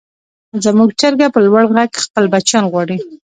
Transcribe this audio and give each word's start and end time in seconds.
زموږ 0.65 0.89
چرګه 0.99 1.27
په 1.33 1.39
لوړ 1.45 1.63
غږ 1.75 1.91
خپل 2.05 2.25
بچیان 2.33 2.65
غواړي. 2.71 2.97